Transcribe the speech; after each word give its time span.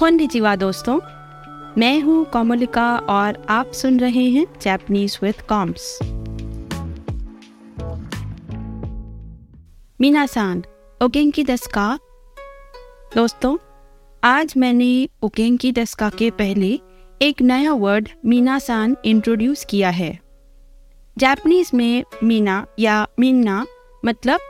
खोनिचिवा 0.00 0.54
दोस्तों, 0.56 0.94
मैं 1.78 2.00
हूँ 2.00 2.24
कोमलिका 2.24 2.84
और 2.96 3.46
आप 3.48 3.72
सुन 3.72 3.98
रहे 4.00 4.22
हैं 4.24 4.44
जैपनीज 4.62 5.18
विद 5.22 5.40
कॉम्स 5.48 5.98
मीनासान 10.00 10.62
ओगेंकी 11.00 11.44
दस्का। 11.44 11.98
दोस्तों, 13.14 13.56
आज 14.24 14.54
मैंने 14.56 15.08
ओगेंकी 15.22 15.72
दस्का 15.72 16.08
के 16.08 16.30
पहले 16.30 16.80
एक 17.22 17.42
नया 17.42 17.72
वर्ड 17.72 18.08
मीनासान 18.24 18.96
इंट्रोड्यूस 19.04 19.64
किया 19.64 19.90
है। 19.90 20.18
जापनीज 21.18 21.70
में 21.74 22.04
मीना 22.22 22.66
या 22.78 23.06
मीना 23.18 23.66
मतलब 24.04 24.40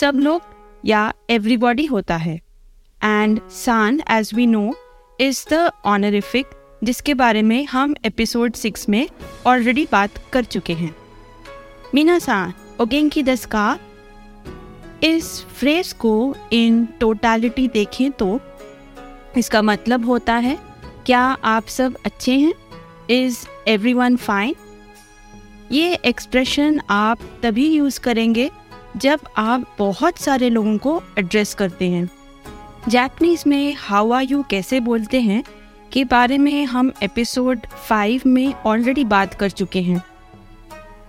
सब 0.00 0.14
लोग 0.14 0.42
या 0.84 1.12
एवरीबॉडी 1.30 1.86
होता 1.86 2.16
है। 2.16 2.36
एंड 3.04 3.40
सान 3.50 4.00
as 4.10 4.30
we 4.34 4.46
know 4.46 4.72
is 5.20 5.44
the 5.50 5.70
honorific 5.84 6.50
जिसके 6.84 7.14
बारे 7.14 7.42
में 7.42 7.64
हम 7.66 7.94
एपिसोड 8.04 8.54
सिक्स 8.54 8.88
में 8.88 9.06
ऑलरेडी 9.46 9.86
बात 9.92 10.18
कर 10.32 10.44
चुके 10.44 10.72
हैं। 10.72 10.94
मीना 11.94 12.18
सान 12.18 12.52
ओगेंकी 12.80 13.22
दस 13.22 13.44
का, 13.46 13.78
इस 15.04 15.40
फ्रेज 15.58 15.92
को 15.92 16.34
इन 16.52 16.84
टोटालिटी 17.00 17.66
देखें 17.68 18.10
तो 18.12 18.38
इसका 19.38 19.62
मतलब 19.62 20.06
होता 20.06 20.34
है, 20.36 20.56
क्या 21.06 21.20
आप 21.44 21.66
सब 21.66 21.96
अच्छे 22.06 22.32
हैं? 22.32 22.52
इज़ 23.10 23.38
एवरी 23.68 23.92
वन 23.94 24.16
फाइन 24.16 24.54
ये 25.72 25.94
एक्सप्रेशन 26.04 26.80
आप 26.90 27.18
तभी 27.42 27.68
यूज़ 27.68 28.00
करेंगे 28.00 28.50
जब 28.96 29.20
आप 29.36 29.74
बहुत 29.78 30.18
सारे 30.18 30.50
लोगों 30.50 30.76
को 30.78 31.02
एड्रेस 31.18 31.54
करते 31.54 31.88
हैं। 31.90 32.08
जैपनीज 32.88 33.44
में 33.46 33.76
आर 33.90 34.22
यू 34.22 34.42
कैसे 34.42 34.80
बोलते 34.80 35.20
हैं 35.20 35.42
के 35.92 36.04
बारे 36.04 36.38
में 36.38 36.64
हम 36.64 36.92
एपिसोड 37.02 37.66
फाइव 37.88 38.22
में 38.26 38.54
ऑलरेडी 38.66 39.04
बात 39.04 39.34
कर 39.34 39.50
चुके 39.50 39.82
हैं। 39.82 40.02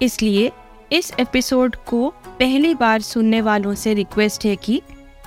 इसलिए 0.02 0.52
इस 0.92 1.12
एपिसोड 1.20 1.76
को 1.76 2.10
पहली 2.40 2.76
बार 2.76 3.02
सुनने 3.02 3.42
वालों 3.42 3.76
से 3.76 3.94
रिक्वेस्ट 3.94 4.46
है 4.46 4.56
कि 4.56 4.82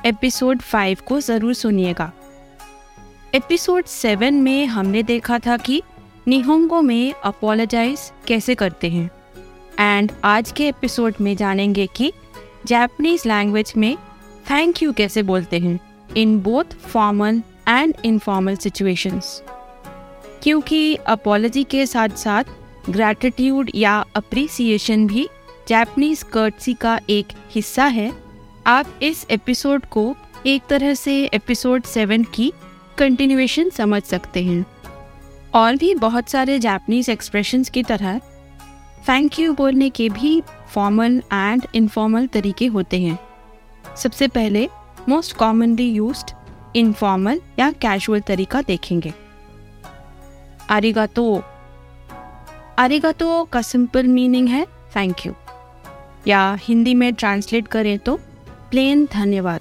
एपिसोड 0.07 0.61
फाइव 0.61 0.99
को 1.07 1.21
ज़रूर 1.21 1.55
सुनिएगा। 1.55 2.13
एपिसोड 3.35 3.85
सेवन 3.85 4.35
में 4.35 4.67
हमने 4.67 5.03
देखा 5.03 5.39
था 5.39 5.57
कि 5.57 5.83
निहोंगो 6.29 6.83
में 6.83 7.13
अपोलोजाइज 7.13 8.13
कैसे 8.27 8.55
करते 8.55 8.91
हैं। 8.91 9.11
एंड 9.81 10.13
आज 10.25 10.53
के 10.53 10.69
एपिसोड 10.69 11.15
में 11.21 11.37
जानेंगे 11.37 11.87
कि 11.87 12.13
जापानीज 12.67 13.27
लैंग्वेज 13.27 13.73
में 13.77 13.97
थैंक 14.51 14.83
यू 14.83 14.93
कैसे 14.93 15.23
बोलते 15.23 15.59
हैं। 15.59 15.94
In 16.17 16.39
both 16.41 16.65
formal 16.65 17.43
and 17.69 17.95
informal 18.05 18.57
situations 18.57 19.43
क्योंकि 20.43 20.95
अपोलॉजी 20.95 21.65
के 21.65 21.87
साथ 21.87 22.09
साथ 22.09 22.45
ग्रैटिट्यूड 22.91 23.71
या 23.75 24.05
अप्रिसिएशन 24.17 25.07
भी 25.07 25.29
जापानीज 25.69 26.23
कर्टसी 26.23 26.75
का 26.75 27.01
एक 27.11 27.27
हिस्सा 27.51 27.85
है। 27.85 28.13
आप 28.67 28.87
इस 29.03 29.27
एपिसोड 29.31 29.87
को 29.87 30.17
एक 30.47 30.63
तरह 30.69 30.95
से 30.95 31.25
एपिसोड 31.25 31.83
सेवन 31.83 32.25
की 32.25 32.53
कंटिन्यूएशन 32.99 33.71
समझ 33.71 34.03
सकते 34.03 34.45
हैं। 34.45 34.67
और 35.55 35.77
भी 35.77 35.95
बहुत 35.95 36.29
सारे 36.29 36.59
जापनीज 36.59 37.11
एक्सप्रेशंस 37.11 37.71
की 37.71 37.83
तरह 37.83 38.19
थैंक 39.09 39.39
यू 39.41 39.53
बोलने 39.53 39.91
के 39.91 40.09
भी 40.09 40.43
फॉर्मल 40.73 41.23
एंड 41.33 41.67
इनफॉर्मल 41.75 42.27
तरीके 42.27 42.67
होते 42.67 43.01
हैं। 43.01 43.19
सबसे 43.97 44.29
पहले 44.29 44.69
मोस्ट 45.09 45.37
कॉमनली 45.37 45.89
यूज़ 45.91 46.25
इनफॉर्मल 46.77 47.41
या 47.59 47.71
कैजुअल 47.73 48.21
तरीका 48.21 48.63
देखेंगे। 48.63 49.13
आरिगातो 50.71 51.43
आरिगातो 52.79 53.43
का 53.45 53.63
सिंपल 53.63 54.07
मीनिंग 54.09 54.49
है 54.49 54.65
थैंक 54.97 55.27
यू 55.27 55.33
या 56.27 56.43
हिंदी 56.61 56.95
में 56.95 57.13
ट्रांसलेट 57.15 57.69
करें 57.69 57.99
तो 57.99 58.17
प्लेन 58.71 59.05
धन्यवाद। 59.13 59.61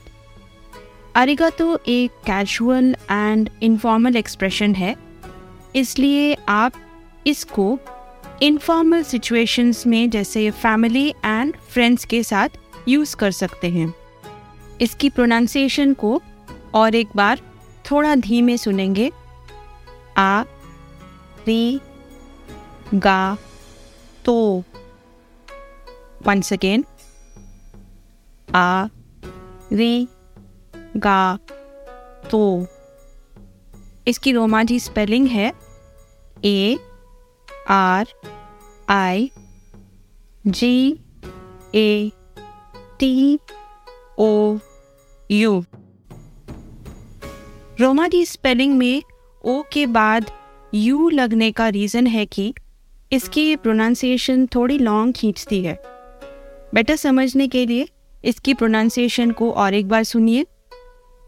आरिगातो 1.16 1.78
एक 1.88 2.12
कैजुअल 2.26 2.96
एंड 3.12 3.50
इनफॉर्मल 3.64 4.16
एक्सप्रेशन 4.18 4.76
है, 4.76 4.96
इसलिए 5.76 6.36
आप 6.50 6.74
इसको 7.28 7.78
इनफॉर्मल 8.42 9.04
सिचुएशंस 9.04 9.86
में 9.88 10.10
जैसे 10.10 10.50
फैमिली 10.52 11.08
एंड 11.26 11.56
फ्रेंड्स 11.70 12.06
के 12.06 12.24
साथ 12.24 12.58
यूज़ 12.88 13.16
कर 13.16 13.32
सकते 13.32 13.70
हैं। 13.70 13.94
इसकी 14.82 15.10
प्रोनाउंसिएशन 15.10 15.94
को 15.94 16.22
और 16.74 16.96
एक 16.96 17.08
बार 17.16 17.40
थोड़ा 17.92 18.16
धीमे 18.16 18.58
सुनेंगे। 18.58 19.12
आ, 20.18 20.42
री, 21.48 21.80
गा 22.96 23.38
तो। 24.26 24.64
वंस 26.28 26.54
अगेन 26.54 26.86
आ, 28.56 28.86
री, 29.74 30.08
गा 30.98 31.38
तो। 32.32 32.68
इसकी 34.08 34.32
रोमांची 34.32 34.80
स्पेलिंग 34.80 35.28
है 35.28 35.52
A 36.46 36.78
R 37.70 38.08
I 38.90 39.30
G 40.48 41.00
A 41.76 42.12
T 43.00 43.40
O 44.20 44.58
U 45.32 45.64
रोमानी 47.80 48.26
spelling 48.26 48.78
में 48.78 49.02
ओ 49.46 49.62
के 49.74 49.86
बाद 49.86 50.32
यू 50.74 51.10
लगने 51.10 51.52
का 51.52 51.68
रीज़न 51.68 52.08
है 52.08 52.26
कि 52.26 52.54
इसकी 53.12 53.56
प्रोनाउंसिएशन 53.56 54.46
थोड़ी 54.46 54.78
लॉन्ग 54.78 55.16
खींचती 55.16 55.64
है। 55.64 55.78
बेटर 56.74 56.96
समझने 56.96 57.48
के 57.48 57.66
लिए 57.66 57.88
इसकी 58.26 58.54
प्रोनाउंसिएशन 58.54 59.32
को 59.32 59.52
और 59.52 59.74
एक 59.74 59.88
बार 59.88 60.04
सुनिए। 60.04 60.46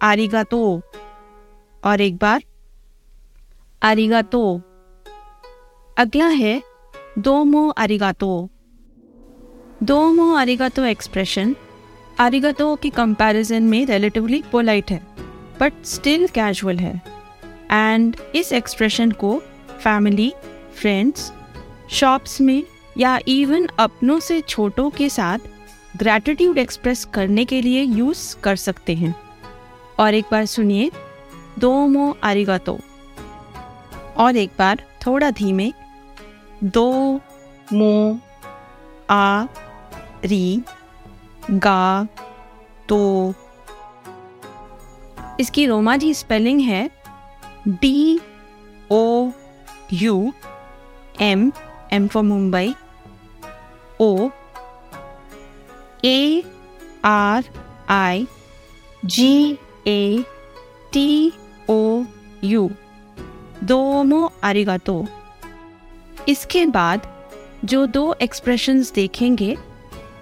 आरिगा 0.02 0.44
तो 0.44 0.82
और 1.84 2.02
एक 2.02 2.18
बार। 2.18 2.44
आरिगा 3.84 4.22
तो 4.22 4.62
अगला 5.98 6.28
है 6.28 6.62
दोमो 7.18 7.70
आरिगातो 7.70 8.50
दोमो 9.84 10.34
आरिगातो 10.36 10.84
एक्सप्रेशन 10.84 11.56
आरिगातो 12.20 12.76
की 12.76 12.90
कंपैरिजन 12.90 13.64
में 13.64 13.86
रिलेटिवली 13.86 14.44
पोलाइट 14.52 14.92
है 14.92 15.02
बट 15.60 15.74
स्टिल 15.86 16.28
कैजुअल 16.28 16.78
है. 16.78 17.02
एंड 17.72 18.16
इस 18.36 18.54
एक्सप्रेशन 18.54 19.12
को 19.12 19.42
फैमिली 19.80 20.34
फ्रेंड्स 20.76 21.32
शॉप्स 21.90 22.42
में 22.42 22.64
या 22.98 23.20
इवन 23.28 23.68
अपनों 23.80 24.20
से 24.20 24.42
छोटों 24.42 24.90
के 24.90 25.10
साथ 25.10 25.40
ग्रैटिट्यूड 25.98 26.58
एक्सप्रेस 26.58 27.06
करने 27.06 27.46
के 27.46 27.62
लिए 27.62 27.82
यूज़ 27.82 28.36
कर 28.44 28.56
सकते 28.56 28.96
हैं. 28.96 29.16
और 30.00 30.14
एक 30.14 30.26
बार 30.32 30.46
सुनिए 30.46 30.92
दो 31.60 31.88
मो 31.88 32.18
आरिगातो. 32.24 32.80
और 34.18 34.36
एक 34.36 34.52
बार 34.60 34.84
थोड़ा 35.08 35.32
धीमे 35.32 35.74
दो 36.64 37.20
मो 37.74 38.20
आ 39.10 39.46
री 40.26 40.62
गा 41.52 42.08
तो। 42.90 43.34
इसकी 45.40 45.66
रोमाजी 45.66 46.14
स्पेलिंग 46.14 46.62
है 46.62 46.90
D 47.68 48.20
O 48.92 49.30
U 49.94 50.34
M 51.22 51.52
M 51.94 52.08
for 52.08 52.24
Mumbai 52.24 52.74
O 54.02 54.30
A 56.06 56.44
R 57.06 57.44
I 57.90 58.28
G 59.06 59.58
A 59.88 60.24
T 60.94 61.32
O 61.70 62.04
U 62.44 62.70
दोमो 63.64 64.32
आरिगातो 64.44 65.06
इसके 66.30 66.66
बाद 66.66 67.08
जो 67.66 67.86
दो 67.88 68.14
एक्सप्रेशंस 68.22 68.92
देखेंगे 68.94 69.56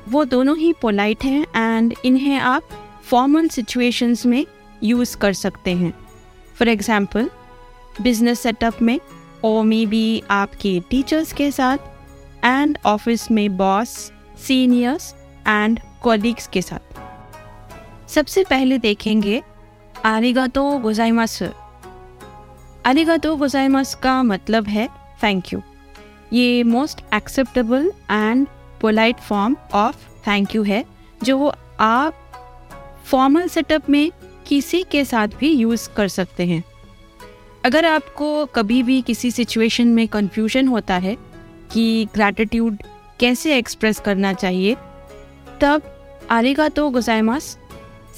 वो 0.10 0.24
दोनों 0.26 0.58
ही 0.58 0.74
पोलाइट 0.82 1.24
हैं 1.24 1.46
एंड 1.56 1.94
इन्हें 2.06 2.38
आप 2.40 2.70
फॉर्मल 3.04 3.48
सिचुएशंस 3.48 4.26
में 4.26 4.46
यूज़ 4.84 5.16
कर 5.18 5.34
सकते 5.34 5.72
हैं। 5.72 5.94
फॉर 6.60 6.68
एग्ज़ाम्पल 6.68 7.30
बिज़नेस 8.02 8.40
सेटअप 8.40 8.82
में 8.82 9.00
और 9.46 9.64
मे 9.66 9.86
बी 9.86 10.24
आपके 10.32 10.80
टीचर्स 10.90 11.34
के 11.34 11.52
साथ 11.52 11.78
एंड 12.46 12.78
ऑफ़िस 12.86 13.30
में 13.32 13.58
बॉस 13.58 13.90
सीनियर्स 14.48 15.14
एंड 15.48 15.80
कॉलीग्स 16.04 16.48
के 16.48 16.62
साथ। 16.62 18.10
सबसे 18.10 18.44
पहले 18.44 18.78
देखेंगे 18.78 19.42
आरिगा 20.06 20.48
तो 20.48 20.64
गोजाइमस 20.80 21.42
आरिगातो 22.86 23.36
गोजाइमस 23.36 23.94
का 23.96 24.22
मतलब 24.24 24.68
है 24.68 24.88
थैंक 25.24 25.54
यू 25.54 25.62
ये 26.34 26.64
most 26.64 27.02
acceptable 27.14 27.92
and 28.12 28.48
polite 28.84 29.20
form 29.20 29.56
of 29.74 29.96
thank 30.28 30.56
you 30.56 30.64
है, 30.64 30.84
जो 31.24 31.52
आप 31.80 32.20
फॉर्मल 33.06 33.48
सेटअप 33.48 33.90
में 33.90 34.12
किसी 34.48 34.84
के 34.84 35.06
साथ 35.06 35.28
भी 35.40 35.52
यूज़ 35.52 35.90
कर 35.90 36.08
सकते 36.08 36.46
हैं। 36.46 36.64
अगर 37.66 37.86
आपको 37.86 38.46
कभी 38.46 38.82
भी 38.84 39.02
किसी 39.02 39.32
सिचुएशन 39.32 39.88
में 39.88 40.08
कंफ्यूजन 40.08 40.68
होता 40.68 40.98
है 40.98 41.16
कि 41.72 42.08
ग्रैटिट्यूड 42.16 42.78
कैसे 43.20 43.58
एक्सप्रेस 43.58 44.00
करना 44.00 44.34
चाहिए, 44.34 44.76
तब 45.62 45.82
आरेगा 46.32 46.68
तो 46.70 46.90
गुजाइमास 46.90 47.58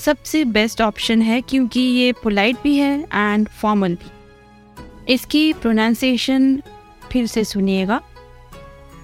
सबसे 0.05 0.43
बेस्ट 0.45 0.81
ऑप्शन 0.81 1.21
है 1.21 1.41
क्योंकि 1.41 1.79
ये 1.79 2.11
पोलाइट 2.13 2.57
भी 2.63 2.77
है 2.77 2.99
एंड 3.13 3.49
फॉर्मल 3.61 3.95
भी। 3.95 5.13
इसकी 5.13 5.53
प्रोनाउंसिएशन 5.53 6.61
फिर 7.11 7.27
से 7.27 7.43
सुनिएगा। 7.43 8.01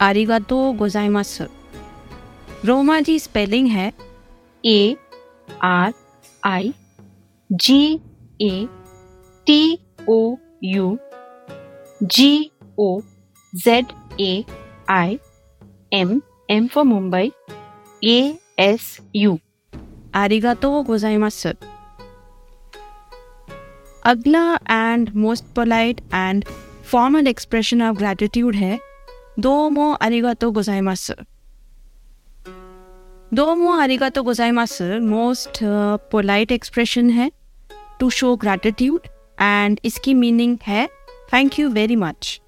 आरिगा 0.01 0.37
तो 0.49 0.57
गोजाइमास। 0.73 1.37
रोमा 2.65 2.99
जी 2.99 3.17
स्पेलिंग 3.19 3.67
है 3.67 3.91
A 4.63 4.95
R 5.63 5.93
I 6.45 6.73
G 7.49 7.99
A 8.41 8.67
T 9.47 9.77
O 10.09 10.17
U 10.63 10.97
G 12.03 12.51
O 12.79 12.89
Z 13.53 13.93
A 14.21 14.43
I 14.89 15.17
M 15.93 16.21
M 16.51 16.67
for 16.67 16.83
Mumbai 16.83 17.31
A 18.03 18.19
S 18.59 18.97
U 19.15 19.37
आरिगातो 20.15 20.81
गोजाइमास। 20.83 21.45
अगला 24.05 24.45
and 24.69 25.09
most 25.15 25.45
polite 25.55 26.01
and 26.13 26.45
formal 26.91 27.27
expression 27.27 27.81
of 27.81 27.97
gratitude 27.97 28.55
है 28.55 28.79
दो 29.39 29.69
मो 29.69 29.91
आरिगातो 29.93 30.51
गोजाइमास 30.51 31.11
दो 33.33 33.55
मो 33.55 33.71
आरिगातो 33.71 34.23
गोजाइमास 34.23 34.81
मोस्ट 34.81 35.59
पोलाइट 36.11 36.51
एक्सप्रेशन 36.51 37.09
है 37.09 37.31
टू 37.99 38.09
शो 38.09 38.35
ग्रेटिट्यूड 38.35 39.01
एंड 39.41 39.79
इसकी 39.85 40.13
मीनिंग 40.13 40.57
है 40.63 40.87
थैंक 41.33 41.59
यू 41.59 41.69
वेरी 41.69 41.95
मच 41.95 42.41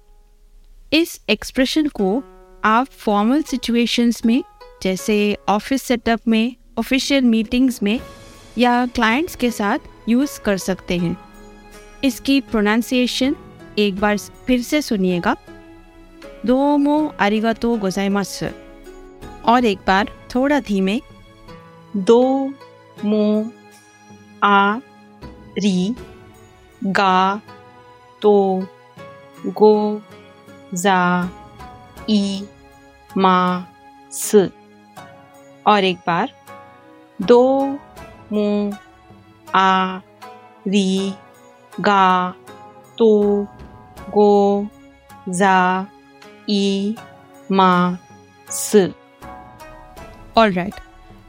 इस 0.92 1.20
एक्सप्रेशन 1.28 1.86
को 1.86 2.22
आप 2.64 2.86
फॉर्मल 2.86 3.42
सिचुएशंस 3.42 4.24
में, 4.26 4.44
जैसे 4.82 5.36
ऑफ़िस 5.48 5.82
सेटअप 5.82 6.20
में 6.28 6.56
ऑफिशियल 6.78 7.24
मीटिंग्स 7.24 7.82
में, 7.82 8.00
या 8.58 8.86
क्लाइंट्स 8.86 9.36
के 9.36 9.50
साथ 9.50 9.78
यूज़ 10.08 10.40
कर 10.40 10.56
सकते 10.56 10.98
हैं। 10.98 11.16
इसकी 12.04 12.40
प्रोनाउंसिएशन 12.40 13.36
एक 13.78 14.00
बार 14.00 14.18
फिर 14.18 14.62
से 14.62 14.82
सुनिएगा। 14.82 15.36
दो 16.46 16.76
मो 16.76 16.94
आरिगातो 17.20 17.76
गोजाइमास। 17.76 18.42
और 19.48 19.64
एक 19.64 19.78
बार 19.86 20.08
थोड़ा 20.34 20.58
धीमे। 20.60 21.00
दो 21.96 22.22
मो 23.04 23.50
आ 24.44 24.76
री 25.58 25.94
गा 26.84 27.40
तो 28.22 28.34
गो 29.46 30.00
जा 30.74 30.98
ई 32.10 32.46
मा 33.18 33.36
स। 34.12 34.48
और 35.66 35.84
एक 35.84 35.98
बार 36.06 36.30
दो 37.22 37.42
मो 38.32 38.46
आ 39.54 39.98
री 40.68 41.14
गा 41.80 42.30
तो 42.98 43.10
गो 44.10 44.32
जा 45.28 45.56
ई 46.50 46.96
मा, 47.52 47.98
स। 48.50 48.76
ऑल 50.36 50.52
राइट 50.52 50.74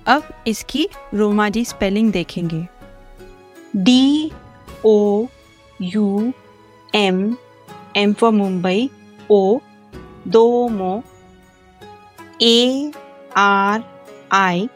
अब 0.07 0.23
इसकी 0.47 0.89
रोमाजी 1.13 1.65
स्पेलिंग 1.65 2.11
देखेंगे। 2.11 2.67
D, 3.75 4.31
O, 4.85 5.25
U, 5.81 6.33
M 6.95 7.37
M 7.97 8.13
for 8.13 8.31
Mumbai, 8.31 8.89
O, 9.31 9.59
दो 10.27 10.67
मो, 10.67 11.03
A, 12.41 12.91
R, 13.37 13.83
I, 14.31 14.69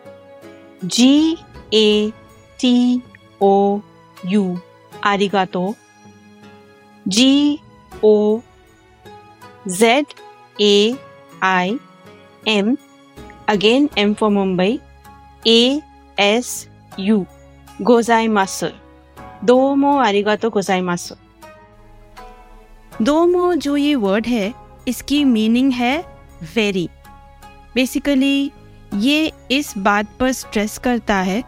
G, 0.83 1.37
A, 1.73 2.11
T, 2.59 3.01
O, 3.41 3.79
U, 4.25 4.59
आरिगातो, 5.03 5.75
G, 7.07 7.59
O, 8.03 8.39
Z 9.67 10.05
A 10.61 10.95
I 11.43 11.77
M 12.47 12.77
again 13.47 13.89
M 13.97 14.13
for 14.13 14.29
Mumbai 14.29 14.79
A 15.47 15.81
S 16.19 16.67
U 16.99 17.25
गोजाइमासु 17.81 18.67
दोमो 19.43 19.97
आरिगातो 19.97 20.49
गोजाइमासु 20.49 21.15
दोमो 23.01 23.53
जो 23.53 23.77
ये 23.77 23.95
वर्ड 23.95 24.27
है, 24.27 24.53
इसकी 24.87 25.23
मीनिंग 25.23 25.71
है 25.71 26.05
वेरी 26.55 26.89
बेसिकली 27.75 28.51
ये 28.95 29.31
इस 29.51 29.73
बात 29.77 30.05
पर 30.19 30.31
स्ट्रेस 30.31 30.77
करता 30.77 31.15
है 31.15 31.43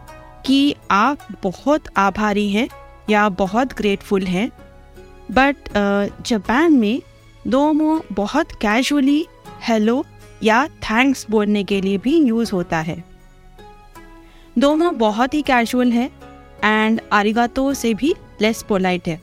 कि 0.46 0.74
आप 0.90 1.18
बहुत 1.42 1.80
आभारी 1.96 2.50
हैं 2.50 2.68
या 3.10 3.28
बहुत 3.28 3.74
ग्रेटफुल 3.74 4.22
हैं 4.22 4.50
बट 5.30 5.56
जापान 6.26 6.72
में 6.72 7.02
दोमो 7.46 8.00
बहुत 8.12 8.52
कैजुअली 8.52 9.24
हेलो 9.62 10.04
या 10.42 10.66
थैंक्स 10.82 11.26
बोलने 11.30 11.62
के 11.64 11.80
लिए 11.80 11.98
भी 11.98 12.16
यूज़ 12.18 12.52
होता 12.52 12.78
है। 12.78 13.02
दोमो 14.56 14.90
बहुत 14.90 15.34
ही 15.34 15.40
कैजुअल 15.42 15.92
है 15.92 16.04
एंड 16.64 17.00
आरिगातो 17.12 17.72
से 17.74 17.92
भी 17.94 18.14
लेस 18.42 18.62
पोलाइट 18.62 19.08
है। 19.08 19.20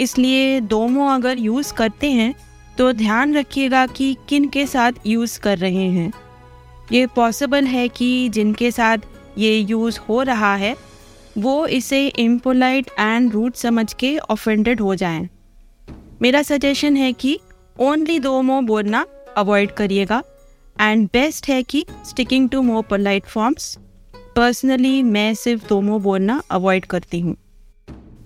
इसलिए 0.00 0.60
दोमो 0.60 1.08
अगर 1.08 1.38
यूज़ 1.38 1.72
करते 1.74 2.10
हैं 2.10 2.34
तो 2.78 2.92
ध्यान 2.92 3.34
रखिएगा 3.34 3.86
कि 3.86 4.16
किन 4.28 4.48
के 4.48 4.66
साथ 4.66 5.06
यूज़ 5.06 5.38
कर 5.40 5.58
रहे 5.58 5.88
हैं। 5.88 6.12
ये 6.92 7.06
पॉसिबल 7.06 7.64
है 7.64 7.86
कि 7.88 8.28
जिनके 8.28 8.70
साथ 8.70 8.98
ये 9.38 9.58
यूज़ 9.58 9.98
हो 10.08 10.22
रहा 10.22 10.54
है, 10.54 10.74
वो 11.38 11.66
इसे 11.66 12.06
इम्पोलाइट 12.08 12.90
एंड 12.98 13.32
रूट 13.32 13.54
समझ 13.54 13.92
के 13.92 14.16
ऑफेंडेड 14.18 14.80
हो 14.80 14.94
जाएँ। 14.94 15.28
मेरा 16.22 16.42
सजेशन 16.42 16.96
है 16.96 17.12
कि 17.12 17.38
ओनली 17.80 18.18
दो 18.18 18.40
मो 18.42 18.60
बोलना 18.60 19.04
अवॉइड 19.36 19.70
करिएगा। 19.70 20.22
एंड 20.80 21.06
बेस्ट 21.12 21.48
है 21.48 21.62
कि 21.62 21.84
sticking 22.06 22.48
to 22.50 22.60
more 22.62 22.82
polite 22.82 23.26
forms 23.26 23.76
personally 24.36 25.02
मैं 25.02 25.32
सिर्फ़ 25.34 25.66
दो 25.68 25.80
मो 25.80 25.98
बोलना 25.98 26.42
अवॉइड 26.50 26.86
करती 26.86 27.20
हूँ। 27.20 27.36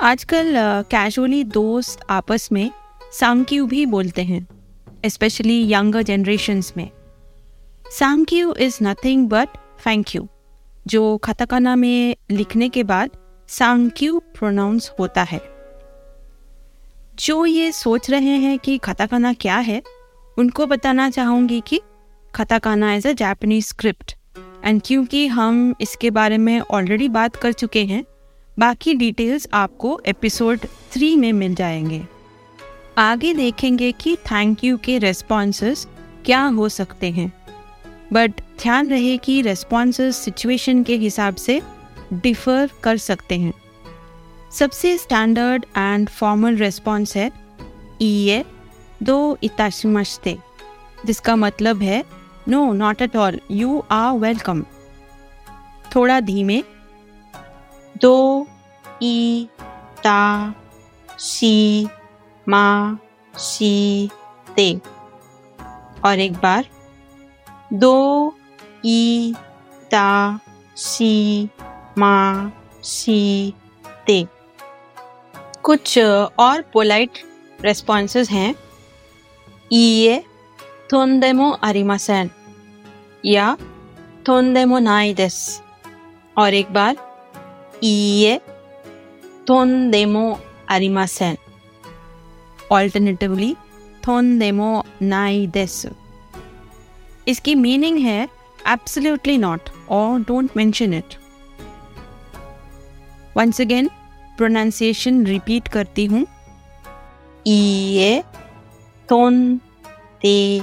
आजकल 0.01 0.53
कैजुअली 0.91 1.45
दोस्त 1.45 2.01
आपस 2.11 2.49
में 2.53 2.71
सांक्यू 3.13 3.67
भी 3.67 3.87
बोलते 3.87 4.23
हैं 4.23 4.47
स्पेशली 5.07 5.73
यंगर 5.73 6.03
जनरेशन्स 6.03 6.73
में। 6.77 6.91
सांक्यू 7.99 8.55
is 8.55 8.79
nothing 8.83 9.29
but 9.29 9.57
thank 9.87 10.15
you 10.15 10.29
जो 10.87 11.17
खतकाना 11.19 11.77
में 11.77 12.17
लिखने 12.31 12.69
के 12.69 12.83
बाद 12.85 13.11
सांक्यू 13.49 14.19
प्रोनाउंस 14.19 14.93
होता 14.99 15.23
है। 15.23 15.54
जो 17.19 17.47
ये 17.47 17.73
सोच 17.73 18.11
रहे 18.11 18.37
हैं 18.39 18.59
कि 18.59 18.79
खताकाना 18.79 19.33
क्या 19.33 19.57
है, 19.57 19.83
उनको 20.39 20.67
बताना 20.67 21.11
चाहूँगी 21.11 21.63
कि 21.67 21.81
खताकाना 22.35 22.95
as 22.95 23.07
a 23.07 23.13
Japanese 23.13 23.67
script 23.67 24.15
and 24.65 24.81
क्योंकि 24.85 25.27
हम 25.27 25.75
इसके 25.81 26.11
बारे 26.11 26.39
में 26.39 26.61
ऑलरेडी 26.61 27.09
बात 27.09 27.37
कर 27.37 27.53
चुके 27.53 27.85
हैं, 27.85 28.05
बाकी 28.59 28.95
डिटेल्स 28.95 29.49
आपको 29.55 30.01
एपिसोड 30.07 30.59
थ्री 30.93 31.17
में 31.17 31.33
मिल 31.33 31.55
जाएँगे। 31.55 32.03
आगे 32.99 33.35
देखेंगे 33.35 33.93
कि 33.93 34.17
थैंक 34.17 34.65
यू 34.65 34.77
के 34.77 34.99
रेस्पॉन्सेस 34.99 35.87
क्या 36.25 36.43
हो 36.43 36.69
सकते 36.69 37.11
हैं। 37.11 37.33
बट 38.13 38.41
ध्यान 38.63 38.89
रहे 38.89 39.17
कि 39.17 39.43
रेस्पॉन्सेस 39.43 40.17
सिचुएशन 40.17 40.83
के 40.83 40.97
हिसाब 40.97 41.35
से 41.35 41.63
डिफर 42.13 42.71
कर 42.83 42.97
सकते 42.97 43.39
हैं। 43.39 43.53
सबसे 44.59 44.99
स्टैंडर्ड 44.99 45.65
एंड 45.77 46.09
फॉर्मल 46.09 46.57
रेस्पॉन्स 46.57 47.17
है 47.17 47.31
ई 48.03 48.43
दो 49.03 49.39
इताशिमस्ते 49.43 50.39
जिसका 51.07 51.37
मतलब 51.37 51.83
है 51.83 52.05
no 52.49 52.73
not 52.73 53.03
at 53.03 53.17
all 53.17 53.41
you 53.51 53.83
are 53.91 54.19
welcome 54.19 54.65
थोड़ा 55.95 56.21
धीमे, 56.21 56.63
दो 58.01 58.47
ई 59.03 59.49
ता 60.05 60.55
सी 61.19 61.89
मा 62.49 62.99
सी 63.39 64.11
ते 64.57 64.81
और 66.05 66.19
एक 66.19 66.33
बार, 66.33 66.65
दो 67.73 68.35
ई 68.87 69.35
ता 69.91 70.41
सी 70.77 71.49
मा 71.99 72.15
सी 72.83 73.55
ते 74.07 74.34
कुछ 75.65 75.99
और 76.39 76.63
पोलाइट 76.63 77.11
रेस्पॉन्सेस 77.61 78.31
हैं। 78.31 78.55
ईए 79.73 80.25
थोंदेमो 80.93 81.51
आरिमासेन। 81.53 82.31
या, 83.25 83.57
थोंदेमो 84.29 84.79
नाई 84.79 85.15
देस। 85.15 85.63
और 86.39 86.55
एक 86.55 86.73
बार 86.73 86.97
ईए 87.85 88.39
थोंदेमो 89.49 90.41
आरिमासेन। 90.71 91.37
ऑल्टरनेटिवली 92.73 93.57
थोन 94.07 94.39
देमो 94.39 94.85
नाई 95.03 95.47
देस। 95.47 95.87
इसकी 97.29 97.55
मीनिंग 97.55 97.99
है 97.99 98.29
एब्सोल्युटली 98.69 99.39
नॉट 99.39 99.61
और 99.89 100.21
don't 100.21 100.51
mention 100.57 100.95
it 100.95 101.15
once 103.37 103.61
again 103.61 103.91
pronunciation 104.37 105.27
repeat 105.27 105.69
करती 105.69 106.05
हूँ। 106.05 106.27
इए 107.47 108.23
तोन 109.09 109.61
ते 110.23 110.61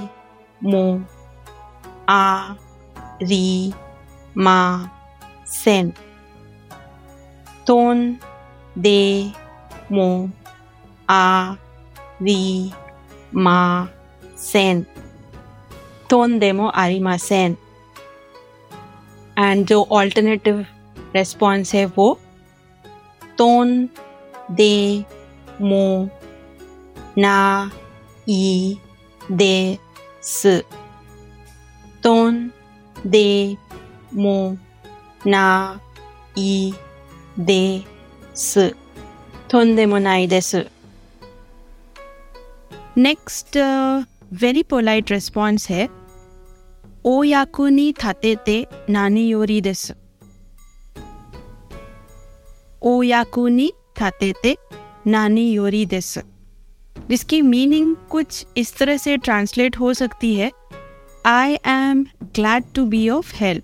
मो 0.64 1.06
आ 2.10 2.54
री 3.24 3.74
मा 4.38 4.90
सेन। 5.48 5.94
तोन 7.68 8.18
दे 8.78 9.32
मो 9.92 10.30
आ 11.10 11.54
री 12.22 12.72
मा 13.36 13.88
सेन। 14.38 14.86
तोन 16.10 16.40
दे 16.40 16.52
मो 16.52 16.64
देमो 16.64 16.68
आरिमा 16.68 17.18
सेन। 17.18 17.58
एंड 19.40 19.66
जो 19.66 19.88
ऑल्टरनेटिव 19.92 20.66
रेस्पॉन्स 21.16 21.76
है 21.76 21.86
वो 21.86 22.20
de 29.32 29.78
s 30.22 30.46
ton 32.02 32.52
de 33.06 33.58
mo 34.12 34.58
na 35.26 35.78
i 36.38 36.74
de 37.38 37.82
s 38.34 38.58
ton 39.50 39.76
de 39.76 39.86
mo 39.86 40.00
nai 40.00 40.28
desu 40.28 40.58
next 42.98 43.58
very 44.42 44.64
polite 44.64 45.12
response 45.12 45.70
है 45.70 45.88
ओ 47.06 47.24
याकुनी 47.24 47.94
थाते 48.04 48.36
ते 48.36 48.66
नानी 48.90 49.34
देस 52.84 52.90
ओयाकुनी 52.90 53.74
थातेते 54.02 54.58
नानी 55.08 55.52
योरी 55.52 55.86
देस। 55.86 56.18
जिसकी 57.10 57.42
मीनिंग 57.42 57.96
कुछ 57.96 58.46
इस 58.58 58.78
तरह 58.78 58.98
से 58.98 59.18
ट्रांसलेट 59.18 59.80
हो 59.80 59.94
सकती 59.94 60.36
है 60.36 60.52
I 61.26 61.54
am 61.54 62.06
glad 62.24 62.64
to 62.76 62.86
be 62.86 63.10
of 63.10 63.36
help 63.36 63.64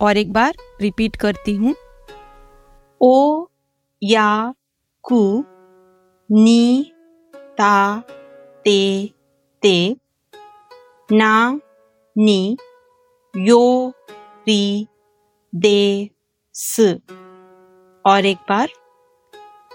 और 0.00 0.16
एक 0.16 0.32
बार 0.32 0.54
रिपीट 0.80 1.16
करती 1.16 1.54
हूँ 1.54 1.74
ओ 3.02 3.46
या 4.02 4.54
कु 5.02 5.44
नी 6.32 6.92
ता 7.34 8.00
ते 8.64 9.10
ते 9.62 9.96
ना 11.12 11.60
नी 12.18 12.56
यो 13.36 13.92
री 14.48 14.86
दे 15.54 16.10
स 16.54 16.80
और 18.08 18.26
एक 18.26 18.38
बार, 18.48 18.68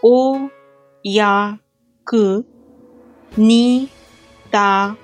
ओ, 0.05 0.47
या, 1.05 1.57
क, 2.07 2.43
नी, 3.39 3.87
ता, 4.45 4.95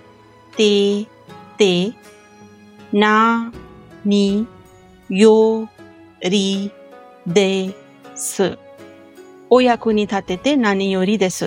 ते 0.58 1.06
ते, 1.58 1.94
ना, 2.96 3.52
नी, 4.06 4.46
यो, 5.12 5.68
री, 6.26 6.70
दे, 7.28 7.74
स। 8.18 8.56
ओ 9.52 9.60
या 9.60 9.76
कुनी 9.76 10.06
थाते 10.06 10.38
ते 10.38 10.56
नानी 10.56 10.92
योरी 10.92 11.18
देस 11.18 11.44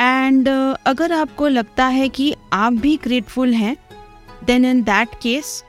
एंड 0.00 0.48
अगर 0.86 1.12
आपको 1.12 1.48
लगता 1.48 1.86
है 1.86 2.08
कि 2.08 2.34
आप 2.52 2.72
भी 2.72 2.96
ग्रेटफुल 2.96 3.54
हैं 3.54 3.76
देन 4.44 4.64
इन 4.64 4.82
दैट 4.82 5.08
केस 5.22 5.64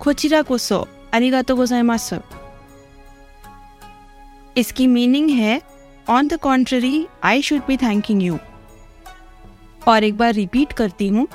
खोचिरा 0.00 0.42
को 0.42 0.58
सो, 0.58 0.88
अरिगातो 1.12 1.56
गोजाइमास 1.56 2.14
इसकी 4.56 4.86
मीनिंग 4.86 5.30
है 5.30 5.60
on 6.10 6.28
the 6.28 6.36
contrary 6.36 7.06
I 7.24 7.42
should 7.42 7.60
be 7.66 7.76
thanking 7.76 8.22
you 8.22 8.38
और 9.88 10.04
एक 10.04 10.16
बार 10.16 10.32
रिपीट 10.34 10.72
करती 10.72 11.08
हूँ, 11.08 11.26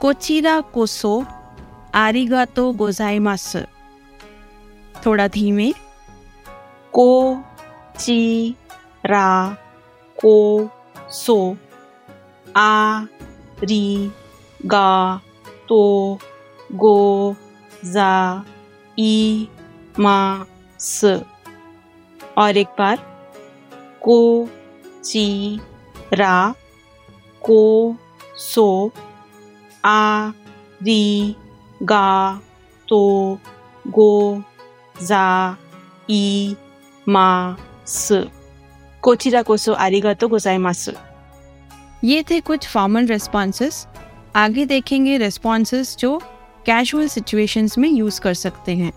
कोचिरा 0.00 0.60
कोसो, 0.60 1.24
आरिगातो 1.94 2.72
गोजाइमास 2.72 3.56
थोड़ा 5.06 5.28
धीमे 5.28 5.72
को 6.92 7.08
ची 7.98 8.54
रा 9.06 9.56
को 10.16 10.70
सो 11.12 11.56
आ 12.56 13.00
री 13.62 14.10
गा 14.66 15.20
तो 15.68 16.18
गो 16.72 17.36
जा 17.84 18.44
ई 18.98 19.48
मा 19.98 20.46
स 20.80 21.04
और 22.38 22.56
एक 22.56 22.66
बार, 22.66 22.96
को, 24.02 24.48
ची, 25.04 25.60
रा, 26.12 26.54
को, 27.40 27.96
सो, 28.36 28.92
आ, 29.84 30.28
री, 30.82 31.36
गा 31.82 32.40
तो 32.88 33.38
गो, 33.86 34.42
जा, 35.02 35.56
ई, 36.10 36.56
मा, 37.08 37.56
स। 37.86 38.28
कोचिरा 39.02 39.42
कोसो 39.42 39.72
आरिगातो 39.72 40.28
गोजाइमासु 40.28 40.92
ये 42.04 42.22
थे 42.22 42.40
कुछ 42.40 42.68
फॉर्मल 42.68 43.06
रेस्पॉन्सेस 43.06 43.86
आगे 44.36 44.64
देखेंगे 44.66 45.18
रेस्पॉन्सेस 45.18 45.96
जो 45.96 46.18
कैजुअल 46.66 47.08
सिचुएशंस 47.08 47.78
में 47.78 47.88
यूज़ 47.88 48.20
कर 48.20 48.34
सकते 48.34 48.76
हैं। 48.76 48.92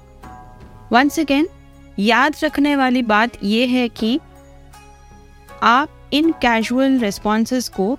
वंस 0.92 1.20
अगेन 1.20 1.50
याद 2.00 2.36
रखने 2.44 2.76
वाली 2.76 3.02
बात 3.04 3.44
यह 3.44 3.70
है 3.70 3.88
कि 3.90 4.20
आप 5.64 6.10
इन 6.14 6.32
कैजुअल 6.42 6.98
रेस्पॉन्सेस 7.00 7.68
को 7.70 7.98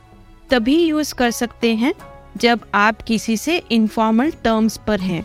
तभी 0.50 0.76
यूज़ 0.85 1.14
कर 1.14 1.30
सकते 1.30 1.75
हैं 1.76 1.92
जब 2.37 2.61
आप 2.75 3.02
किसी 3.02 3.37
से 3.37 3.57
इनफॉर्मल 3.73 4.30
टर्म्स 4.45 4.76
पर 4.87 5.00
हैं। 5.00 5.25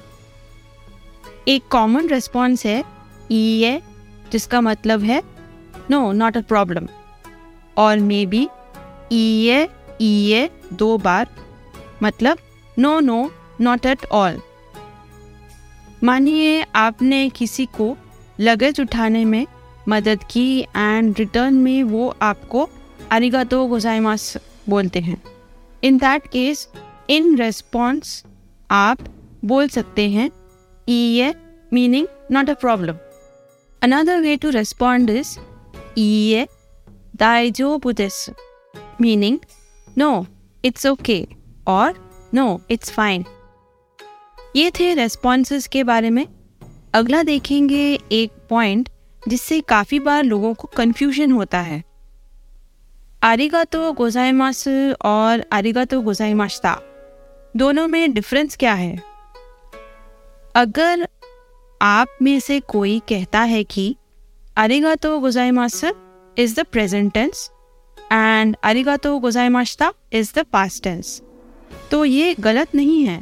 एक 1.48 1.68
कॉमन 1.72 2.08
रेस्पॉन्स 2.10 2.66
है 2.66 2.84
ई 3.32 3.62
ए 3.64 3.80
जिसका 4.32 4.62
मतलब 4.62 5.04
है 5.04 5.22
नो 5.92 6.12
नॉट 6.12 6.38
अ 6.38 6.42
प्रॉब्लम 6.42 6.88
और 7.78 8.00
मे 8.00 8.26
बी 8.26 8.48
ई 9.12 9.26
ए 9.50 9.68
ई 10.02 10.30
है 10.32 10.50
दो 10.74 10.98
बार 10.98 11.28
मतलब 12.04 12.38
no 12.80 13.00
no 13.00 13.30
not 13.62 13.86
at 13.86 14.06
all 14.12 14.40
मानिए 16.04 16.66
आपने 16.76 17.28
किसी 17.30 17.66
को 17.76 17.96
लगेज 18.40 18.80
उठाने 18.80 19.26
में 19.26 19.46
मदद 19.90 20.24
की 20.24 20.62
एंड 20.62 21.16
रिटर्न 21.20 21.54
में 21.54 21.84
वो 21.84 22.16
आपको 22.22 22.70
अरिगातो 23.12 23.66
गोजाइमास 23.68 24.38
बोलते 24.70 25.00
हैं। 25.00 25.22
In 25.84 25.98
that 25.98 26.28
case 26.28 26.68
in 27.10 27.38
response 27.38 28.24
आप 28.72 28.98
बोल 29.46 29.68
सकते 29.68 30.10
हैं 30.10 30.30
ईए 30.90 31.34
meaning 31.74 32.08
not 32.32 32.50
a 32.50 32.54
problem 32.54 32.96
another 33.82 34.20
way 34.20 34.36
to 34.38 34.50
respond 34.50 35.10
is 35.10 35.38
ई 35.98 36.46
दाइजो 37.16 37.80
देस 37.88 38.30
मीनिंग 39.02 39.38
नो 39.98 40.26
इट्स 40.66 40.86
ओके 40.86 41.28
और 41.68 41.94
नो 42.34 42.62
इट्स 42.70 42.92
फाइन 42.92 43.26
ये 44.56 44.72
थे 44.72 44.94
रेस्पॉन्सेस 44.94 45.68
के 45.68 45.84
बारे 45.84 46.10
में। 46.10 46.28
अगला 46.96 47.22
देखेंगे 47.24 48.00
एक 48.12 48.32
पॉइंट 48.50 48.90
जिससे 49.24 49.60
काफ़ी 49.62 50.00
बार 50.00 50.24
लोगों 50.24 50.54
को 50.54 50.68
कन्फ्यूज़न 50.78 51.32
होता 51.32 51.60
है। 51.60 51.84
आरिगा 53.22 53.64
तो 53.64 53.92
गोजाइमास 53.94 54.68
और 55.06 55.44
आरिगा 55.54 55.84
तो 55.86 56.00
गोजाइमास्ता 56.02 56.76
दोनों 57.56 57.88
में 57.88 58.14
डिफरेंस 58.14 58.56
क्या 58.56 58.74
है? 58.74 58.96
अगर 60.56 61.08
आप 61.82 62.18
में 62.22 62.40
से 62.40 62.60
कोई 62.60 63.00
कहता 63.10 63.42
है 63.44 63.64
कि 63.64 63.96
आरिगा 64.58 64.94
तो 64.96 65.20
गोजाइमास 65.20 65.84
is 66.38 66.56
the 66.60 66.66
present 66.66 67.12
tense 67.14 67.50
and 67.98 68.56
आरिगा 68.64 68.96
तो 68.98 69.18
गोजाइमास्ता 69.20 69.92
इज़ 70.14 70.32
द 70.36 70.46
पास्ट 70.54 70.84
टेंस 70.84 71.22
तो 71.92 72.04
ये 72.06 72.34
गलत 72.40 72.76
नहीं 72.76 73.04
है। 73.06 73.20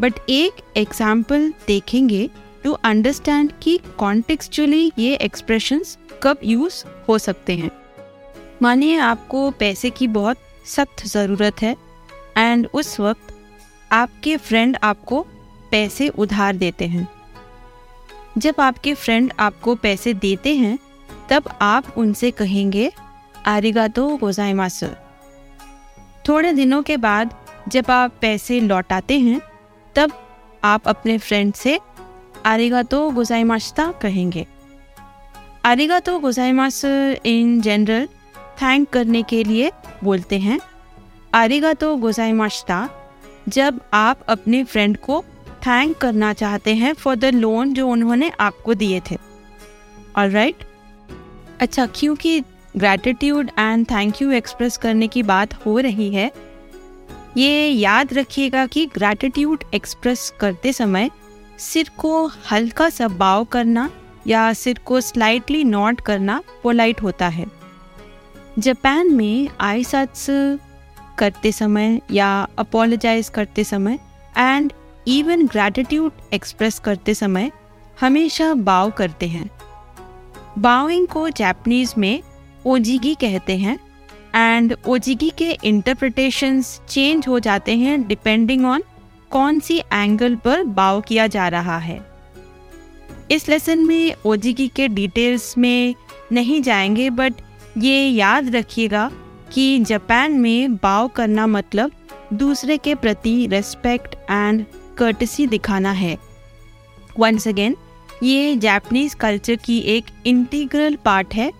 बट 0.00 0.20
एक 0.30 0.60
एग्ज़ाम्पल 0.76 1.52
देखेंगे 1.66 2.28
टू 2.68 2.72
अंडरस्टैंड 2.72 3.52
कि 3.62 3.80
कॉन्टेक्चुअली 3.98 4.92
ये 4.98 5.14
एक्सप्रेशंस 5.14 5.98
कब 6.22 6.38
यूज़ 6.44 6.84
हो 7.08 7.18
सकते 7.18 7.56
हैं। 7.56 7.70
मानिए 8.62 8.98
आपको 8.98 9.50
पैसे 9.50 9.90
की 9.90 10.06
बहुत 10.06 10.36
सख्त 10.66 11.06
ज़रूरत 11.06 11.62
है 11.62 11.76
एंड 12.36 12.68
उस 12.74 13.00
वक्त 13.00 13.34
आपके 13.92 14.36
फ्रेंड 14.36 14.76
आपको 14.82 15.26
पैसे 15.70 16.08
उधार 16.08 16.56
देते 16.56 16.86
हैं। 16.86 17.08
जब 18.38 18.54
आपके 18.60 18.94
फ्रेंड 18.94 19.32
आपको 19.40 19.74
पैसे 19.74 20.14
देते 20.14 20.54
हैं, 20.54 20.78
तब 21.30 21.58
आप 21.62 21.98
उनसे 21.98 22.30
कहेंगे 22.30 22.86
आरिगा 22.86 23.52
आरिगातो 23.52 24.16
गोजाइमास 24.16 24.84
थोड़े 26.28 26.52
दिनों 26.52 26.82
के 26.82 26.96
बाद 26.96 27.34
जब 27.68 27.90
आप 27.90 28.12
पैसे 28.20 28.60
लौटाते 28.60 29.18
हैं, 29.18 29.40
तब 29.94 30.12
आप 30.64 30.88
अपने 30.88 31.18
फ्रेंड 31.18 31.54
से 31.54 31.80
आरिगातो 32.48 32.98
गोजाइमास्ता 33.10 33.84
कहेंगे। 34.02 34.46
आरिगातो 35.64 36.18
गोजाइमास 36.18 36.84
इन 36.84 37.60
जनरल 37.60 38.06
थैंक 38.62 38.88
करने 38.90 39.22
के 39.22 39.42
लिए 39.44 39.70
बोलते 40.04 40.38
हैं। 40.38 40.58
आरिगा 41.34 41.72
तो 41.74 41.96
गोजाइमास्ता 41.96 42.88
जब 43.48 43.80
आप 43.94 44.20
अपने 44.28 44.62
फ्रेंड 44.64 44.96
को 44.96 45.22
थैंक 45.66 45.96
करना 45.98 46.32
चाहते 46.32 46.74
हैं 46.74 46.94
फॉर 46.94 47.16
द 47.16 47.24
लोन 47.34 47.74
जो 47.74 47.88
उन्होंने 47.88 48.30
आपको 48.40 48.74
दिए 48.74 49.00
थे। 49.10 49.16
और 50.16 50.30
राइट 50.30 50.54
right? 50.54 51.60
अच्छा 51.60 51.86
क्योंकि 51.94 52.40
gratitude 52.76 53.50
and 53.58 53.86
thank 53.90 54.22
you 54.22 54.30
express 54.32 54.76
करने 54.76 55.08
की 55.08 55.22
बात 55.24 55.54
हो 55.66 55.78
रही 55.78 56.12
है, 56.14 56.30
ये 57.36 57.68
याद 57.68 58.14
रखिएगा 58.14 58.66
कि 58.66 58.86
ग्रैटिट्यूड 58.86 59.64
एक्सप्रेस 59.74 60.32
करते 60.40 60.72
समय 60.72 61.10
सिर 61.58 61.90
को 61.98 62.30
हल्का 62.50 62.88
सा 62.90 63.08
बाव 63.08 63.44
करना 63.44 63.90
या 64.26 64.52
सिर 64.52 64.78
को 64.78 65.00
स्लाइटली 65.00 65.64
नॉट 65.64 66.00
करना 66.00 66.42
पोलाइट 66.62 67.02
होता 67.02 67.28
है। 67.28 67.46
जापान 68.58 69.12
में 69.12 69.48
आई 69.60 69.84
करते 71.18 71.52
समय 71.52 72.00
या 72.10 72.48
अपोलोजाइज 72.58 73.28
करते 73.28 73.64
समय 73.64 73.98
एंड 74.38 74.72
इवन 75.08 75.46
ग्रैटिट्यूड 75.46 76.12
एक्सप्रेस 76.32 76.78
करते 76.78 77.14
समय 77.14 77.50
हमेशा 78.00 78.54
बाव 78.54 78.90
करते 78.90 79.26
हैं। 79.26 79.50
बाविंग 80.58 81.06
को 81.06 81.28
जापानीज 81.28 81.94
में 81.98 82.22
ओजिगी 82.66 83.14
कहते 83.14 83.56
हैं 83.56 83.78
एंड 84.34 84.76
ओजिगी 84.86 85.30
के 85.30 85.58
इंटरप्रिटेशंस 85.64 86.80
चेंज 86.88 87.28
हो 87.28 87.38
जाते 87.38 87.76
हैं 87.76 88.06
डिपेंडिंग 88.08 88.66
ऑन 88.66 88.82
कौन 89.30 89.60
सी 89.60 89.78
एंगल 89.92 90.36
पर 90.36 90.62
बाव 90.62 91.00
किया 91.00 91.26
जा 91.26 91.48
रहा 91.48 91.78
है? 91.78 92.06
इस 93.30 93.48
लेसन 93.48 93.78
में 93.78 94.14
ओजिगी 94.26 94.68
के 94.68 94.88
डिटेल्स 94.88 95.58
में 95.58 95.94
नहीं 96.32 96.62
जाएँगे 96.62 97.10
बट 97.10 97.34
ये 97.78 98.08
याद 98.08 98.56
रखिएगा 98.56 99.10
कि 99.52 99.78
जापान 99.78 100.32
में 100.32 100.76
बाव 100.76 101.08
करना 101.08 101.46
मतलब 101.46 101.90
दूसरे 102.32 102.76
के 102.76 102.94
प्रति 102.94 103.46
रेस्पेक्ट 103.46 104.14
एंड 104.14 104.64
कर्टसी 104.98 105.46
दिखाना 105.46 105.92
है। 105.92 106.18
वंस 107.18 107.48
अगेन 107.48 107.76
ये 108.22 108.56
जापनीज 108.56 109.14
कल्चर 109.14 109.54
की 109.54 109.78
एक 109.78 110.04
इंटीग्रल 110.26 110.96
पार्ट 110.96 111.34
है 111.34 111.52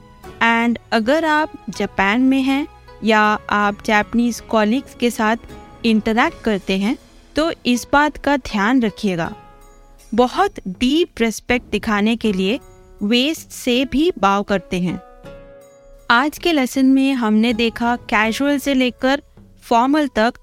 एंड 0.43 0.79
अगर 0.93 1.25
आप 1.25 1.53
जापान 1.79 2.21
में 2.21 2.43
हैं 2.43 2.67
या 3.05 3.21
आप 3.51 3.79
जापनीज 3.85 4.41
कॉलिग्स 4.41 4.95
के 4.95 5.11
साथ 5.11 5.37
इंटरेक्ट 5.85 6.43
करते 6.43 6.79
हैं 6.79 6.97
तो 7.39 7.53
इस 7.67 7.87
बात 7.93 8.17
का 8.17 8.37
ध्यान 8.37 8.83
रखिएगा। 8.83 9.35
बहुत 10.15 10.55
डीप 10.69 11.21
रेस्पेक्ट 11.21 11.67
दिखाने 11.71 12.17
के 12.17 12.33
लिए 12.33 12.59
वेस्ट 13.03 13.51
से 13.51 13.85
भी 13.85 14.11
बाव 14.19 14.43
करते 14.43 14.81
हैं। 14.81 15.01
आज 16.11 16.39
के 16.39 16.53
लेसन 16.53 16.87
में 16.87 17.13
हमने 17.15 17.53
देखा 17.53 17.95
कैजुअल 17.97 18.59
से 18.59 18.75
लेकर 18.75 19.23
फॉर्मल 19.63 20.09
तक 20.09 20.35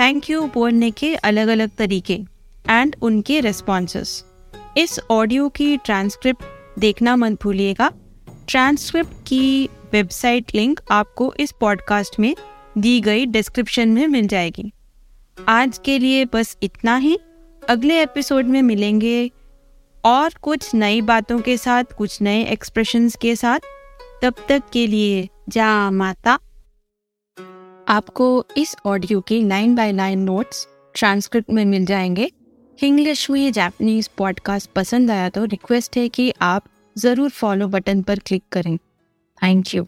थैंक 0.00 0.30
यू 0.30 0.42
बोलने 0.54 0.90
के 0.90 1.14
अलग 1.14 1.48
अलग 1.48 1.70
तरीके 1.78 2.20
एंड 2.70 2.96
उनके 3.02 3.40
रिस्पॉन्सेस 3.40 4.24
इस 4.78 5.00
ऑडियो 5.10 5.48
की 5.48 5.76
ट्रांसक्रिप्ट 5.76 6.44
देखना 6.78 7.16
मत 7.16 7.42
भूलिएगा। 7.42 7.92
ट्रांसक्रिप्ट 8.48 9.26
की 9.26 9.68
वेबसाइट 9.92 10.54
लिंक 10.54 10.80
आपको 10.90 11.34
इस 11.40 11.52
पॉडकास्ट 11.52 12.20
में 12.20 12.34
दी 12.78 13.00
गई 13.00 13.26
डिस्क्रिप्शन 13.26 13.88
में 13.88 14.06
मिल 14.08 14.28
जाएगी। 14.28 14.72
आज 15.38 15.80
के 15.84 15.98
लिए 15.98 16.24
बस 16.24 16.56
इतना 16.62 16.96
ही। 16.96 17.18
अगले 17.68 18.02
एपिसोड 18.02 18.44
में 18.44 18.62
मिलेंगे 18.62 19.30
और 20.04 20.34
कुछ 20.42 20.74
नई 20.74 21.00
बातों 21.00 21.40
के 21.40 21.56
साथ, 21.56 21.84
कुछ 21.98 22.22
नए 22.22 22.44
एक्सप्रेशंस 22.44 23.16
के 23.16 23.36
साथ। 23.36 23.60
तब 24.22 24.34
तक 24.48 24.62
के 24.72 24.86
लिए, 24.86 25.28
जा 25.48 25.90
माता। 25.90 26.38
आपको 27.88 28.46
इस 28.56 28.76
ऑडियो 28.86 29.20
के 29.20 29.40
line 29.42 29.74
by 29.74 29.92
line 29.92 30.18
notes 30.18 30.68
transcript 30.94 31.50
में 31.50 31.64
मिल 31.64 31.86
जाएँगे। 31.86 32.30
इंग्लिश 32.82 33.30
में 33.30 33.52
जापनीज 33.52 34.08
पॉडकास्ट 34.08 34.70
पसंद 34.70 35.10
आया 35.10 35.28
तो 35.28 35.44
रिक्वेस्ट 35.44 35.96
है 35.96 36.08
कि 36.08 36.32
आप 36.42 36.64
ज़रूर 36.98 37.30
फॉलो 37.30 37.68
बटन 37.68 38.02
पर 38.02 38.18
क्लिक 38.18 38.42
करें। 38.52 38.76
Thank 39.42 39.74
you 39.74 39.86